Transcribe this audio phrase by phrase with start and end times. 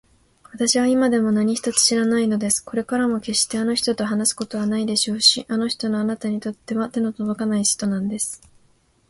[0.51, 2.59] わたしは今でも何一つ知らないのです。
[2.65, 8.41] これからもけっしてあの人と話すことはないでしょうし、あの人はわたしにとっては手のとどかない人なんです。